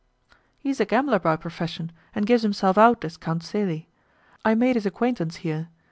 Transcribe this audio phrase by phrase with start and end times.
[0.57, 3.87] "He is a gambler by profession, and gives himself out as Count Celi.
[4.43, 5.69] I made his acquaintance here.